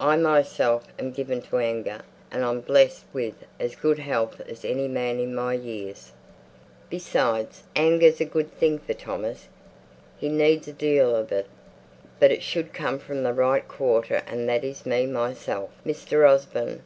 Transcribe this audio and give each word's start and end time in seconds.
I 0.00 0.16
myself 0.16 0.88
am 0.98 1.12
given 1.12 1.40
to 1.42 1.58
anger; 1.58 2.00
and 2.32 2.44
I'm 2.44 2.60
blessed 2.60 3.04
with 3.12 3.46
as 3.60 3.76
good 3.76 4.00
health 4.00 4.40
as 4.48 4.64
any 4.64 4.88
man 4.88 5.20
in 5.20 5.32
my 5.32 5.52
years. 5.54 6.10
Besides, 6.88 7.62
anger's 7.76 8.20
a 8.20 8.24
good 8.24 8.50
thing 8.50 8.80
for 8.80 8.94
Thomas. 8.94 9.46
He 10.18 10.28
needs 10.28 10.66
a 10.66 10.72
deal 10.72 11.14
of 11.14 11.30
it. 11.30 11.46
But 12.18 12.32
it 12.32 12.42
should 12.42 12.72
come 12.72 12.98
from 12.98 13.22
the 13.22 13.32
right 13.32 13.68
quarter 13.68 14.24
and 14.26 14.48
that 14.48 14.64
is 14.64 14.84
me, 14.84 15.06
myself, 15.06 15.70
Mr. 15.86 16.28
Osborne. 16.28 16.82